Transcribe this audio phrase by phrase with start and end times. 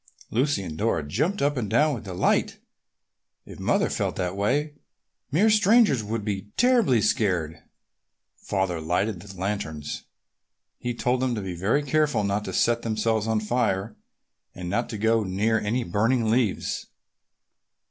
[0.31, 2.57] Lucy and Dora jumped up and down with delight.
[3.45, 4.73] If Mother felt that way,
[5.31, 7.61] mere strangers would be terribly scared.
[8.35, 10.05] Father lighted the lanterns.
[10.79, 13.95] He told them to be very careful not to set themselves on fire,
[14.55, 16.87] and not to go near any burning leaves.